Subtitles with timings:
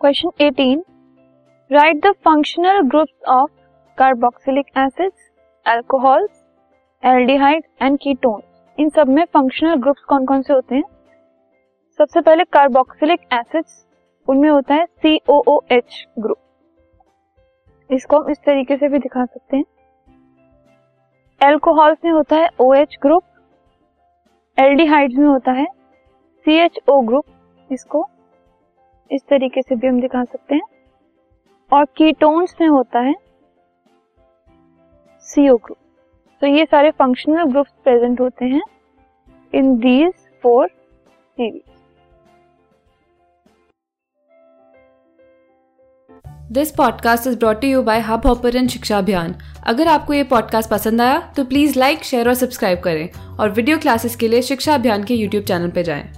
[0.00, 0.82] Question 18
[1.70, 3.50] right the functional groups of
[3.98, 5.30] carboxylic acids
[5.66, 6.42] alcohols
[7.02, 8.42] aldehyde and ketone
[8.78, 10.82] इन सब में functional groups कौन कौन से होते हैं?
[11.98, 13.84] सबसे पहले कार्बोक्सिलिक एसिड्स
[14.28, 19.24] उनमें होता है सी ओ ओ एच ग्रुप इसको हम इस तरीके से भी दिखा
[19.24, 19.64] सकते हैं।
[21.40, 23.24] एल्कोहल्स में होता है ओ एच ग्रुप
[24.58, 25.66] एल्डिहाइड्स में होता है
[26.46, 27.24] सी एच ओ ग्रुप
[27.70, 28.06] इसको
[29.10, 30.62] इस तरीके से भी हम दिखा सकते हैं।
[31.72, 33.14] और कीटोन्स में होता है
[35.26, 35.76] सीओ ग्रुप
[36.42, 38.62] तो ये सारे फंक्शनल ग्रुप्स प्रेजेंट होते हैं
[39.52, 41.62] in these four series
[46.52, 49.34] this podcast is brought you by Hubhopper शिक्षा अभियान
[49.66, 53.78] अगर आपको ये पॉडकास्ट पसंद आया तो प्लीज़ लाइक शेयर और सब्सक्राइब करें। और वीडियो
[53.78, 56.17] क्लासेस के लिए शिक्षा अभियान के यूट्यूब चैनल पर जाएँ।